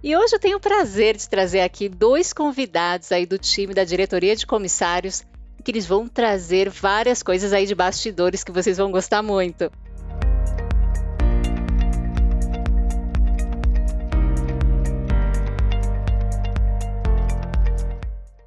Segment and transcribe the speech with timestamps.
[0.00, 3.82] E hoje eu tenho o prazer de trazer aqui dois convidados aí do time da
[3.82, 5.24] diretoria de comissários,
[5.64, 9.72] que eles vão trazer várias coisas aí de bastidores que vocês vão gostar muito.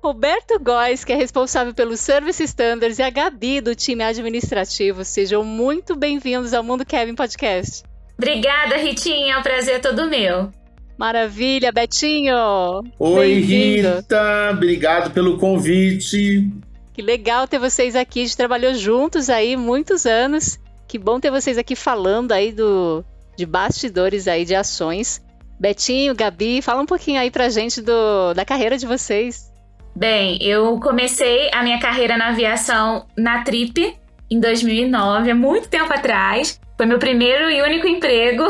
[0.01, 5.03] Roberto Góes, que é responsável pelo Service Standards, e a Gabi, do time administrativo.
[5.03, 7.83] Sejam muito bem-vindos ao Mundo Kevin Podcast.
[8.17, 9.35] Obrigada, Ritinha.
[9.35, 10.60] É um prazer todo meu.
[11.01, 12.35] Maravilha, Betinho.
[12.99, 14.51] Oi, Rita.
[14.51, 16.48] Obrigado pelo convite.
[16.93, 18.20] Que legal ter vocês aqui.
[18.20, 20.59] A gente trabalhou juntos aí muitos anos.
[20.87, 23.03] Que bom ter vocês aqui falando aí do,
[23.35, 25.20] de bastidores aí de ações.
[25.59, 29.51] Betinho, Gabi, fala um pouquinho aí pra gente do, da carreira de vocês.
[29.95, 33.95] Bem, eu comecei a minha carreira na aviação na Trip
[34.29, 36.61] em 2009, há muito tempo atrás.
[36.82, 38.43] Foi meu primeiro e único emprego.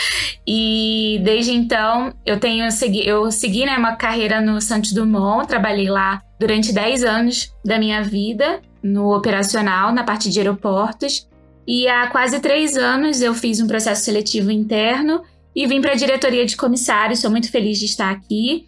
[0.48, 5.90] e desde então eu tenho segui, eu segui né, uma carreira no Santos Dumont, trabalhei
[5.90, 11.28] lá durante 10 anos da minha vida no operacional, na parte de aeroportos.
[11.68, 15.20] E há quase três anos eu fiz um processo seletivo interno
[15.54, 17.20] e vim para a diretoria de comissários.
[17.20, 18.66] Sou muito feliz de estar aqui.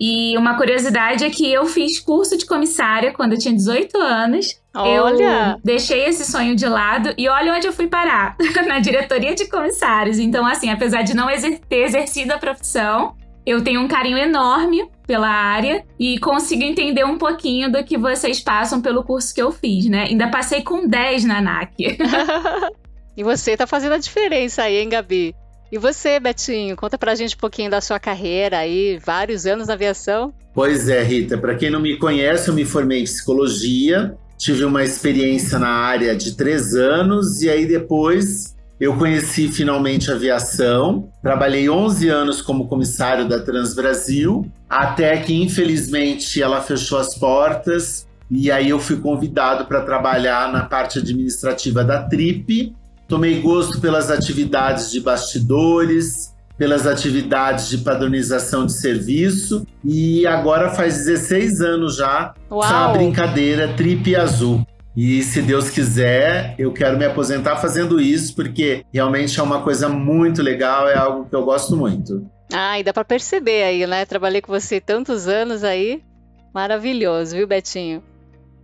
[0.00, 4.60] E uma curiosidade é que eu fiz curso de comissária quando eu tinha 18 anos.
[4.74, 5.52] Olha!
[5.52, 9.48] Eu deixei esse sonho de lado e olha onde eu fui parar na diretoria de
[9.48, 10.18] comissários.
[10.18, 13.14] Então, assim, apesar de não exer ter exercido a profissão,
[13.46, 18.40] eu tenho um carinho enorme pela área e consigo entender um pouquinho do que vocês
[18.40, 20.06] passam pelo curso que eu fiz, né?
[20.08, 21.74] Ainda passei com 10 na ANAC.
[23.16, 25.36] e você tá fazendo a diferença aí, hein, Gabi?
[25.74, 29.74] E você, Betinho, conta pra gente um pouquinho da sua carreira aí, vários anos na
[29.74, 30.32] aviação.
[30.54, 34.84] Pois é, Rita, para quem não me conhece, eu me formei em psicologia, tive uma
[34.84, 41.08] experiência na área de três anos e aí depois eu conheci finalmente a aviação.
[41.20, 48.48] Trabalhei 11 anos como comissário da Transbrasil, até que infelizmente ela fechou as portas e
[48.48, 52.72] aí eu fui convidado para trabalhar na parte administrativa da Trip
[53.08, 61.04] Tomei gosto pelas atividades de bastidores, pelas atividades de padronização de serviço e agora faz
[61.04, 62.62] 16 anos já Uau.
[62.62, 64.64] essa brincadeira Trip Azul.
[64.96, 69.88] E se Deus quiser, eu quero me aposentar fazendo isso, porque realmente é uma coisa
[69.88, 72.24] muito legal, é algo que eu gosto muito.
[72.52, 74.06] Ah, e dá para perceber aí, né?
[74.06, 76.00] Trabalhei com você tantos anos aí.
[76.54, 78.04] Maravilhoso, viu, Betinho?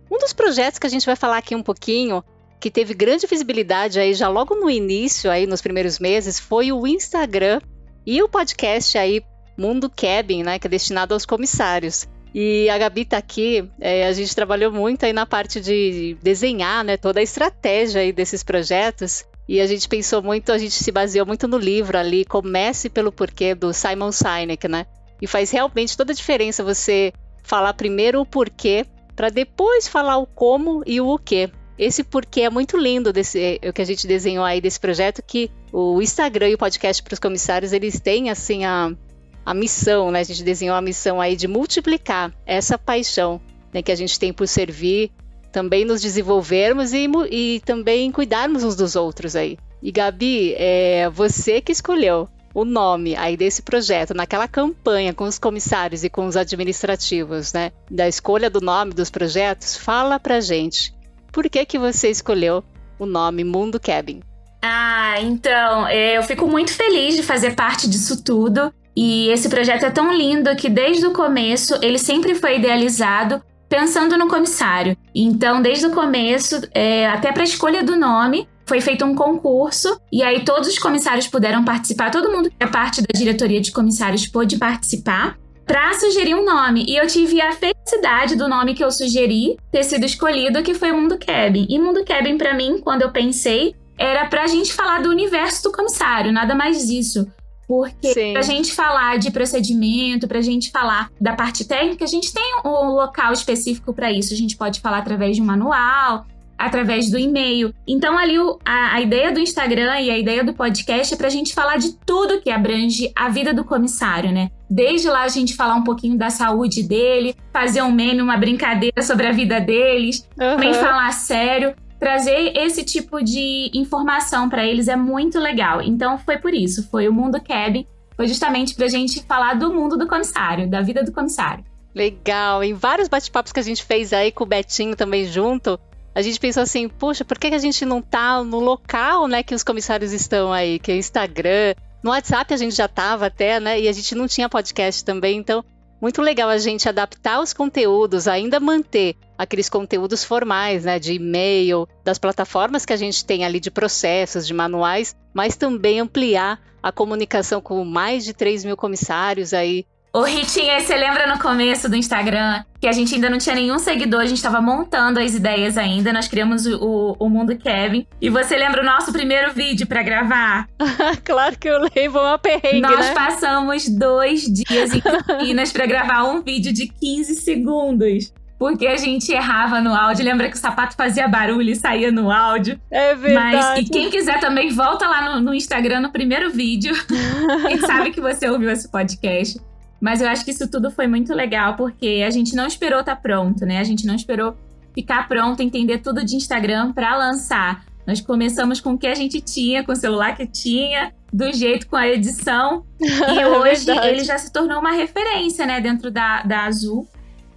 [0.09, 2.23] Um dos projetos que a gente vai falar aqui um pouquinho
[2.61, 6.85] que teve grande visibilidade aí já logo no início, aí nos primeiros meses, foi o
[6.85, 7.59] Instagram
[8.05, 9.23] e o podcast aí
[9.57, 12.07] Mundo Cabin, né, que é destinado aos comissários.
[12.33, 16.83] E a Gabi tá aqui, é, a gente trabalhou muito aí na parte de desenhar,
[16.83, 19.25] né, toda a estratégia aí desses projetos.
[19.49, 23.11] E a gente pensou muito, a gente se baseou muito no livro ali, Comece pelo
[23.11, 24.85] Porquê, do Simon Sinek, né?
[25.19, 27.11] E faz realmente toda a diferença você
[27.43, 28.85] falar primeiro o porquê,
[29.15, 31.49] para depois falar o como e o o quê.
[31.81, 35.49] Esse porquê é muito lindo desse o que a gente desenhou aí desse projeto que
[35.73, 38.95] o Instagram e o podcast para os comissários eles têm assim a,
[39.43, 40.19] a missão, né?
[40.19, 43.41] A gente desenhou a missão aí de multiplicar essa paixão
[43.73, 45.11] né, que a gente tem por servir,
[45.51, 49.57] também nos desenvolvermos e, e também cuidarmos uns dos outros aí.
[49.81, 55.39] E Gabi, é você que escolheu o nome aí desse projeto, naquela campanha com os
[55.39, 57.71] comissários e com os administrativos, né?
[57.89, 60.93] Da escolha do nome dos projetos, fala pra gente
[61.31, 62.63] por que, que você escolheu
[62.99, 64.21] o nome Mundo Cabin?
[64.61, 68.71] Ah, então, é, eu fico muito feliz de fazer parte disso tudo.
[68.95, 74.17] E esse projeto é tão lindo que desde o começo ele sempre foi idealizado pensando
[74.17, 74.97] no comissário.
[75.15, 79.99] Então, desde o começo, é, até para a escolha do nome, foi feito um concurso
[80.11, 83.71] e aí todos os comissários puderam participar, todo mundo que é parte da diretoria de
[83.71, 85.37] comissários pôde participar
[85.71, 86.83] para sugerir um nome.
[86.85, 90.91] E eu tive a felicidade do nome que eu sugeri ter sido escolhido, que foi
[90.91, 91.65] Mundo Cabin.
[91.69, 95.71] E Mundo Cabin, para mim, quando eu pensei, era pra gente falar do universo do
[95.71, 97.25] comissário, nada mais disso.
[97.69, 98.33] Porque Sim.
[98.33, 102.91] pra gente falar de procedimento, pra gente falar da parte técnica, a gente tem um
[102.91, 104.33] local específico para isso.
[104.33, 106.25] A gente pode falar através de um manual,
[106.57, 107.73] através do e-mail.
[107.87, 108.35] Então, ali,
[108.65, 111.93] a, a, ideia do Instagram e a ideia do podcast é pra gente falar de
[112.05, 114.51] tudo que abrange a vida do comissário, né?
[114.73, 119.01] Desde lá a gente falar um pouquinho da saúde dele, fazer um meme, uma brincadeira
[119.01, 120.51] sobre a vida deles, uhum.
[120.51, 125.83] também falar sério trazer esse tipo de informação para eles é muito legal.
[125.83, 127.85] Então foi por isso, foi o Mundo Cabin,
[128.15, 131.63] foi justamente para a gente falar do mundo do comissário, da vida do comissário.
[131.93, 135.79] Legal, em vários bate-papos que a gente fez aí com o Betinho também junto,
[136.15, 139.53] a gente pensou assim, puxa, por que a gente não tá no local, né, que
[139.53, 143.79] os comissários estão aí, que é Instagram, no WhatsApp a gente já tava até, né,
[143.79, 145.63] e a gente não tinha podcast também, então
[146.01, 151.87] muito legal a gente adaptar os conteúdos, ainda manter aqueles conteúdos formais, né, de e-mail,
[152.03, 156.91] das plataformas que a gente tem ali de processos, de manuais, mas também ampliar a
[156.91, 161.95] comunicação com mais de 3 mil comissários aí Ô, Ritinha, você lembra no começo do
[161.95, 165.77] Instagram que a gente ainda não tinha nenhum seguidor, a gente estava montando as ideias
[165.77, 168.05] ainda, nós criamos o, o Mundo Kevin.
[168.19, 170.67] E você lembra o nosso primeiro vídeo para gravar?
[171.23, 173.13] claro que eu lembro, uma perrengue, Nós né?
[173.13, 179.31] passamos dois dias em Campinas para gravar um vídeo de 15 segundos porque a gente
[179.31, 180.23] errava no áudio.
[180.23, 182.79] Lembra que o sapato fazia barulho e saía no áudio?
[182.91, 183.55] É verdade.
[183.55, 186.93] Mas, e quem quiser também, volta lá no, no Instagram no primeiro vídeo.
[187.67, 189.59] gente sabe que você ouviu esse podcast.
[190.01, 193.15] Mas eu acho que isso tudo foi muito legal, porque a gente não esperou estar
[193.15, 193.77] tá pronto, né?
[193.77, 194.57] A gente não esperou
[194.95, 197.85] ficar pronto, entender tudo de Instagram para lançar.
[198.05, 201.87] Nós começamos com o que a gente tinha, com o celular que tinha, do jeito
[201.87, 202.83] com a edição.
[202.99, 203.05] E
[203.39, 207.07] é hoje é ele já se tornou uma referência, né, dentro da, da Azul.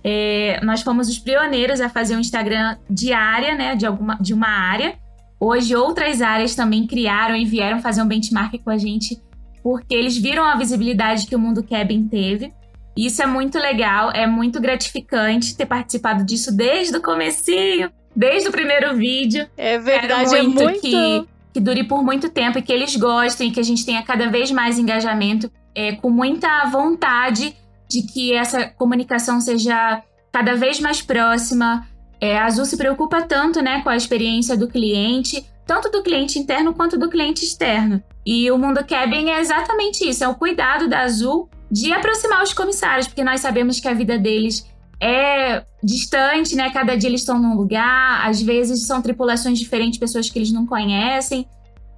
[0.06, 4.48] É, nós fomos os pioneiros a fazer um Instagram diária, né, de, alguma, de uma
[4.48, 4.96] área.
[5.40, 9.18] Hoje outras áreas também criaram e vieram fazer um benchmark com a gente
[9.64, 12.52] porque eles viram a visibilidade que o Mundo Kevin teve.
[12.94, 18.50] E isso é muito legal, é muito gratificante ter participado disso desde o comecinho, desde
[18.50, 19.48] o primeiro vídeo.
[19.56, 20.80] É verdade, Quero muito é muito...
[20.82, 24.28] Que, que dure por muito tempo e que eles gostem, que a gente tenha cada
[24.28, 27.56] vez mais engajamento, é, com muita vontade
[27.88, 31.88] de que essa comunicação seja cada vez mais próxima.
[32.20, 36.38] É, a Azul se preocupa tanto né, com a experiência do cliente, tanto do cliente
[36.38, 38.02] interno quanto do cliente externo.
[38.24, 42.52] E o Mundo Cabin é exatamente isso, é o cuidado da Azul de aproximar os
[42.52, 44.66] comissários, porque nós sabemos que a vida deles
[45.00, 46.70] é distante, né?
[46.70, 50.66] Cada dia eles estão num lugar, às vezes são tripulações diferentes, pessoas que eles não
[50.66, 51.46] conhecem,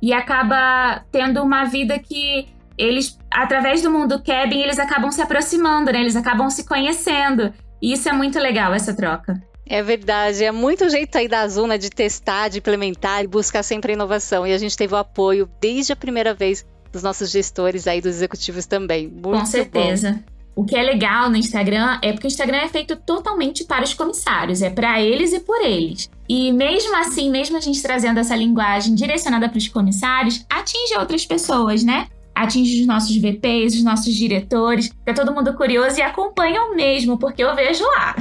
[0.01, 2.49] e acaba tendo uma vida que
[2.79, 6.01] eles, através do mundo cabin, eles acabam se aproximando, né?
[6.01, 7.53] Eles acabam se conhecendo.
[7.81, 9.41] E isso é muito legal, essa troca.
[9.69, 13.95] É verdade, é muito jeito aí da Zuna de testar, de implementar e buscar sempre
[13.95, 14.47] inovação.
[14.47, 18.15] E a gente teve o apoio desde a primeira vez dos nossos gestores aí, dos
[18.15, 19.09] executivos também.
[19.09, 20.13] Muito Com certeza.
[20.13, 20.37] Bom.
[20.57, 23.93] O que é legal no Instagram é porque o Instagram é feito totalmente para os
[23.93, 26.09] comissários, é para eles e por eles.
[26.27, 31.27] E mesmo assim, mesmo a gente trazendo essa linguagem direcionada para os comissários, atinge outras
[31.27, 32.09] pessoas, né?
[32.37, 34.89] Atinge os nossos VPs, os nossos diretores.
[34.89, 38.15] Fica todo mundo curioso e acompanha o mesmo, porque eu vejo lá.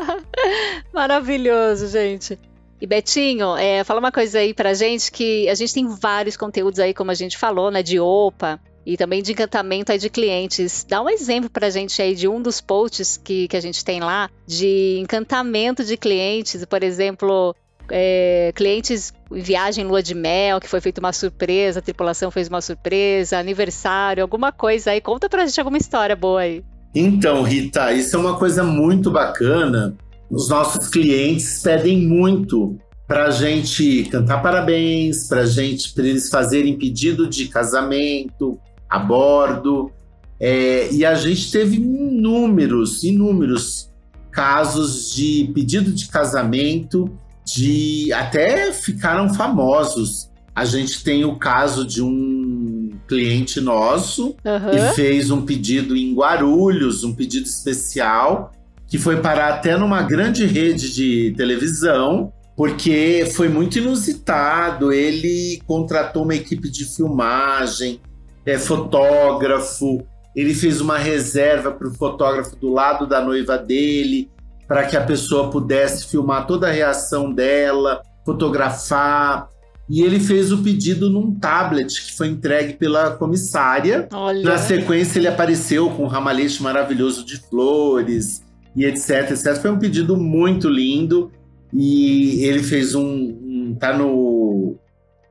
[0.92, 2.36] Maravilhoso, gente.
[2.80, 6.80] E Betinho, é, fala uma coisa aí pra gente que a gente tem vários conteúdos
[6.80, 10.84] aí, como a gente falou, né, de OPA e também de encantamento aí de clientes.
[10.88, 14.00] Dá um exemplo pra gente aí de um dos posts que, que a gente tem
[14.00, 17.54] lá de encantamento de clientes, por exemplo,
[17.90, 22.48] é, clientes em viagem lua de mel, que foi feita uma surpresa, a tripulação fez
[22.48, 25.00] uma surpresa, aniversário, alguma coisa aí.
[25.00, 26.64] Conta pra gente alguma história boa aí.
[26.94, 29.96] Então, Rita, isso é uma coisa muito bacana.
[30.30, 36.78] Os nossos clientes pedem muito para a gente cantar parabéns, para gente, para eles fazerem
[36.78, 39.90] pedido de casamento a bordo.
[40.38, 43.90] É, e a gente teve inúmeros, inúmeros
[44.30, 47.10] casos de pedido de casamento
[47.54, 50.30] de até ficaram famosos.
[50.54, 54.70] A gente tem o caso de um cliente nosso uhum.
[54.70, 58.52] que fez um pedido em Guarulhos, um pedido especial,
[58.86, 64.92] que foi parar até numa grande rede de televisão, porque foi muito inusitado.
[64.92, 68.00] Ele contratou uma equipe de filmagem,
[68.44, 70.04] é fotógrafo,
[70.34, 74.28] ele fez uma reserva para o fotógrafo do lado da noiva dele
[74.70, 79.48] para que a pessoa pudesse filmar toda a reação dela, fotografar.
[79.88, 84.06] E ele fez o pedido num tablet que foi entregue pela comissária.
[84.12, 84.44] Olha.
[84.44, 88.44] Na sequência, ele apareceu com um ramalhete maravilhoso de flores
[88.76, 89.56] e etc, etc.
[89.56, 91.32] Foi um pedido muito lindo.
[91.74, 93.02] E ele fez um.
[93.02, 94.76] um tá no,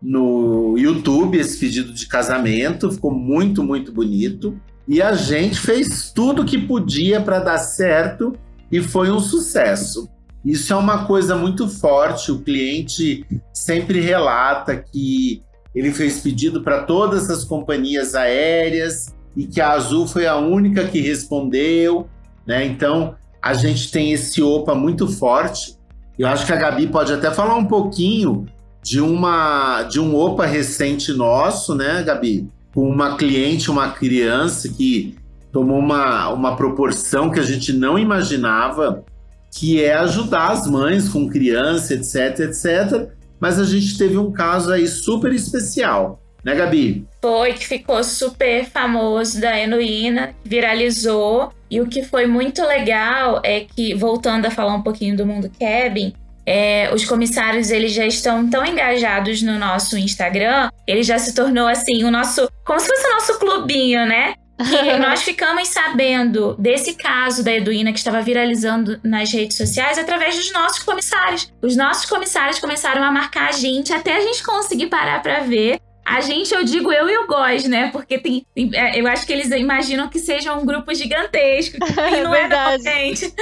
[0.01, 2.91] no YouTube esse pedido de casamento.
[2.91, 4.59] Ficou muito, muito bonito.
[4.85, 8.33] E a gente fez tudo que podia para dar certo
[8.71, 10.09] e foi um sucesso.
[10.43, 12.31] Isso é uma coisa muito forte.
[12.31, 15.43] O cliente sempre relata que
[15.75, 20.87] ele fez pedido para todas as companhias aéreas e que a Azul foi a única
[20.87, 22.07] que respondeu,
[22.45, 22.65] né?
[22.65, 25.77] Então a gente tem esse OPA muito forte.
[26.17, 28.45] Eu acho que a Gabi pode até falar um pouquinho
[28.81, 32.49] de uma de um OPA recente nosso, né, Gabi?
[32.73, 35.15] Com uma cliente, uma criança que
[35.51, 39.03] tomou uma, uma proporção que a gente não imaginava,
[39.51, 43.09] que é ajudar as mães com criança, etc, etc.
[43.39, 47.07] Mas a gente teve um caso aí super especial, né, Gabi?
[47.21, 51.51] Foi, que ficou super famoso da Enuína, viralizou.
[51.71, 55.51] E o que foi muito legal é que, voltando a falar um pouquinho do mundo
[55.59, 56.13] cabin,
[56.45, 61.67] é, os comissários eles já estão tão engajados no nosso Instagram, ele já se tornou
[61.67, 64.33] assim o nosso, como se fosse o nosso clubinho, né?
[64.59, 70.35] Que nós ficamos sabendo desse caso da Eduína que estava viralizando nas redes sociais através
[70.35, 71.51] dos nossos comissários.
[71.61, 75.79] Os nossos comissários começaram a marcar a gente até a gente conseguir parar para ver
[76.09, 77.91] a gente, eu digo eu e o Góis, né?
[77.91, 81.77] Porque tem, é, eu acho que eles imaginam que seja um grupo gigantesco.
[81.77, 82.87] E não é verdade.
[82.87, 83.33] é gente.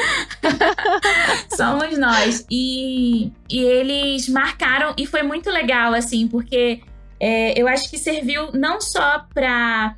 [1.56, 2.46] Somos nós.
[2.52, 6.82] E, e eles marcaram, e foi muito legal, assim, porque
[7.22, 9.96] é, eu acho que serviu não só para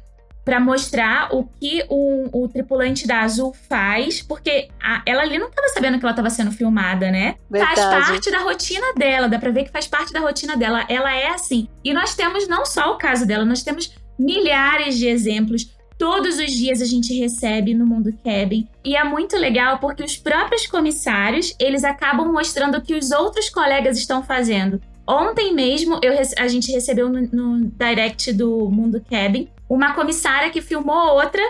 [0.49, 5.47] para mostrar o que o, o, tripulante da Azul faz, porque a, ela ali não
[5.47, 7.35] estava sabendo que ela estava sendo filmada, né?
[7.47, 7.75] Verdade.
[7.75, 10.83] Faz parte da rotina dela, dá pra ver que faz parte da rotina dela.
[10.89, 11.67] Ela é assim.
[11.83, 15.69] E nós temos não só o caso dela, nós temos milhares de exemplos.
[15.99, 18.67] Todos os dias a gente recebe no Mundo Cabin.
[18.83, 23.51] E é muito legal porque os próprios comissários, eles acabam mostrando o que os outros
[23.51, 24.81] colegas estão fazendo.
[25.07, 30.61] Ontem mesmo eu, a gente recebeu no, no direct do Mundo Cabin uma comissária que
[30.61, 31.41] filmou outra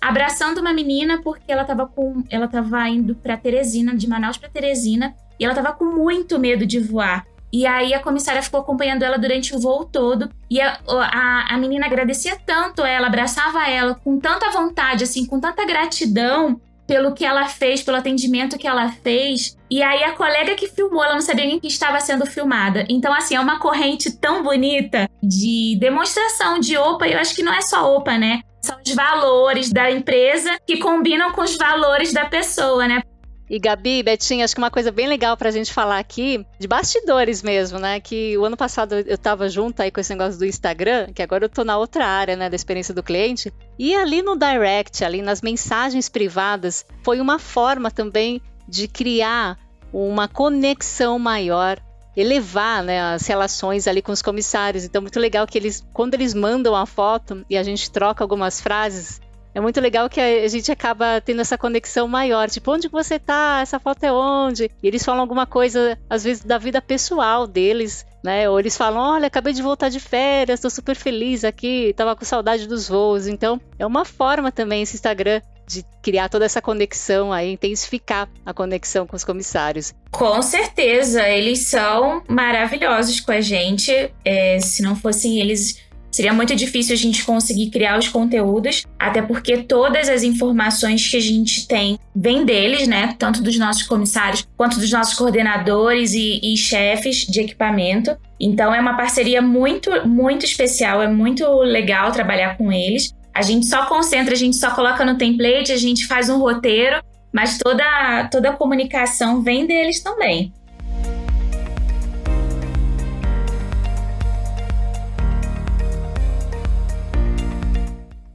[0.00, 4.48] abraçando uma menina porque ela estava com ela tava indo para Teresina, de Manaus para
[4.48, 7.26] Teresina, e ela estava com muito medo de voar.
[7.52, 10.28] E aí a comissária ficou acompanhando ela durante o voo todo.
[10.50, 15.38] E a, a, a menina agradecia tanto ela, abraçava ela com tanta vontade, assim, com
[15.38, 19.56] tanta gratidão pelo que ela fez, pelo atendimento que ela fez.
[19.70, 22.84] E aí a colega que filmou, ela não sabia nem que estava sendo filmada.
[22.88, 27.08] Então, assim, é uma corrente tão bonita de demonstração de OPA.
[27.08, 28.40] Eu acho que não é só OPA, né?
[28.62, 33.02] São os valores da empresa que combinam com os valores da pessoa, né?
[33.48, 37.42] E Gabi, Betinho, acho que uma coisa bem legal pra gente falar aqui, de bastidores
[37.42, 38.00] mesmo, né?
[38.00, 41.44] Que o ano passado eu tava junto aí com esse negócio do Instagram, que agora
[41.44, 43.52] eu tô na outra área, né, da experiência do cliente.
[43.78, 49.58] E ali no direct, ali nas mensagens privadas, foi uma forma também de criar
[49.92, 51.80] uma conexão maior
[52.16, 54.84] elevar né, as relações ali com os comissários.
[54.84, 58.60] Então, muito legal que eles, quando eles mandam a foto e a gente troca algumas
[58.60, 59.20] frases,
[59.54, 62.50] é muito legal que a gente acaba tendo essa conexão maior.
[62.50, 63.60] Tipo, onde você tá?
[63.62, 64.70] Essa foto é onde?
[64.82, 68.48] E eles falam alguma coisa, às vezes, da vida pessoal deles, né?
[68.48, 72.24] Ou eles falam: olha, acabei de voltar de férias, tô super feliz aqui, tava com
[72.24, 73.26] saudade dos voos.
[73.26, 78.52] Então, é uma forma também esse Instagram de criar toda essa conexão aí, intensificar a
[78.52, 79.94] conexão com os comissários.
[80.10, 84.10] Com certeza, eles são maravilhosos com a gente.
[84.24, 85.80] É, se não fossem eles,
[86.14, 91.16] Seria muito difícil a gente conseguir criar os conteúdos, até porque todas as informações que
[91.16, 93.16] a gente tem vêm deles, né?
[93.18, 98.16] Tanto dos nossos comissários quanto dos nossos coordenadores e, e chefes de equipamento.
[98.38, 103.12] Então é uma parceria muito, muito especial, é muito legal trabalhar com eles.
[103.34, 107.02] A gente só concentra, a gente só coloca no template, a gente faz um roteiro,
[107.32, 110.52] mas toda, toda a comunicação vem deles também.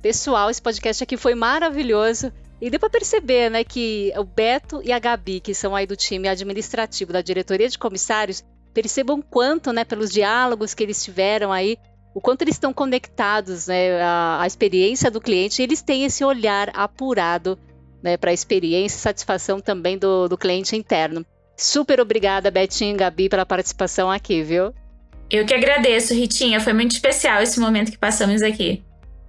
[0.10, 2.34] Pessoal, esse podcast aqui foi maravilhoso.
[2.60, 5.96] E deu para perceber, né, que o Beto e a Gabi, que são aí do
[5.96, 11.78] time administrativo da diretoria de comissários, percebam quanto, né, pelos diálogos que eles tiveram aí,
[12.12, 15.62] o quanto eles estão conectados, né, à, à experiência do cliente.
[15.62, 17.56] Eles têm esse olhar apurado,
[18.02, 21.24] né, para a experiência e satisfação também do, do cliente interno.
[21.56, 24.74] Super obrigada, Betinho e Gabi, pela participação aqui, viu?
[25.30, 26.60] Eu que agradeço, Ritinha.
[26.60, 28.84] Foi muito especial esse momento que passamos aqui.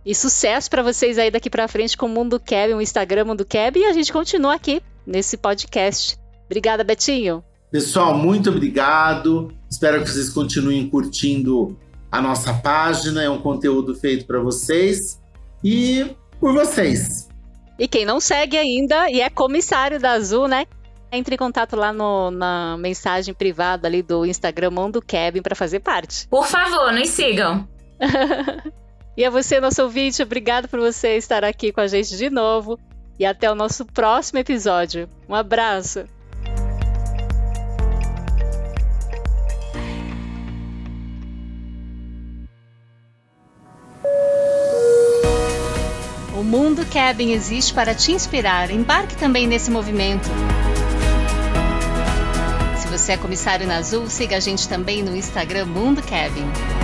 [0.05, 3.45] E sucesso para vocês aí daqui para frente com o Mundo Keb, o Instagram Mundo
[3.45, 6.17] Keb, e a gente continua aqui nesse podcast.
[6.47, 7.45] Obrigada, Betinho.
[7.71, 9.53] Pessoal, muito obrigado.
[9.71, 11.79] Espero que vocês continuem curtindo
[12.11, 13.23] a nossa página.
[13.23, 15.21] É um conteúdo feito para vocês
[15.63, 17.29] e por vocês.
[17.79, 20.67] E quem não segue ainda e é comissário da Azul, né?
[21.13, 25.81] Entre em contato lá no, na mensagem privada ali do Instagram Mundo Kevin para fazer
[25.81, 26.27] parte.
[26.29, 27.69] Por favor, nos sigam.
[29.21, 32.81] E a você, nosso ouvinte, obrigado por você estar aqui com a gente de novo.
[33.19, 35.11] E até o nosso próximo episódio.
[35.29, 36.07] Um abraço!
[46.35, 48.71] O Mundo Cabin existe para te inspirar.
[48.71, 50.31] Embarque também nesse movimento.
[52.75, 56.80] Se você é comissário na Azul, siga a gente também no Instagram Mundo Cabin.